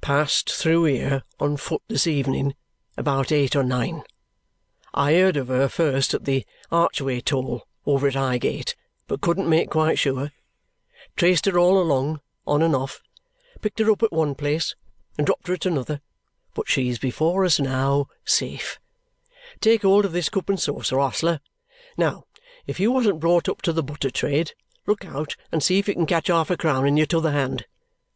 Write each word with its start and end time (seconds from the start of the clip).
"Passed 0.00 0.50
through 0.50 0.86
here 0.86 1.22
on 1.38 1.56
foot 1.56 1.80
this 1.86 2.04
evening 2.08 2.56
about 2.96 3.30
eight 3.30 3.54
or 3.54 3.62
nine. 3.62 4.02
I 4.92 5.12
heard 5.12 5.36
of 5.36 5.46
her 5.46 5.68
first 5.68 6.12
at 6.14 6.24
the 6.24 6.44
archway 6.68 7.20
toll, 7.20 7.62
over 7.86 8.08
at 8.08 8.16
Highgate, 8.16 8.74
but 9.06 9.20
couldn't 9.20 9.48
make 9.48 9.70
quite 9.70 9.96
sure. 9.96 10.32
Traced 11.14 11.46
her 11.46 11.60
all 11.60 11.78
along, 11.80 12.18
on 12.44 12.60
and 12.60 12.74
off. 12.74 13.02
Picked 13.60 13.78
her 13.78 13.88
up 13.92 14.02
at 14.02 14.10
one 14.10 14.34
place, 14.34 14.74
and 15.16 15.28
dropped 15.28 15.46
her 15.46 15.54
at 15.54 15.64
another; 15.64 16.00
but 16.54 16.68
she's 16.68 16.98
before 16.98 17.44
us 17.44 17.60
now, 17.60 18.08
safe. 18.24 18.80
Take 19.60 19.82
hold 19.82 20.04
of 20.04 20.10
this 20.10 20.28
cup 20.28 20.48
and 20.48 20.58
saucer, 20.58 20.98
ostler. 20.98 21.38
Now, 21.96 22.24
if 22.66 22.80
you 22.80 22.90
wasn't 22.90 23.20
brought 23.20 23.48
up 23.48 23.62
to 23.62 23.72
the 23.72 23.84
butter 23.84 24.10
trade, 24.10 24.54
look 24.88 25.04
out 25.04 25.36
and 25.52 25.62
see 25.62 25.78
if 25.78 25.86
you 25.86 25.94
can 25.94 26.04
catch 26.06 26.26
half 26.26 26.50
a 26.50 26.56
crown 26.56 26.84
in 26.84 26.96
your 26.96 27.06
t'other 27.06 27.30
hand. 27.30 27.66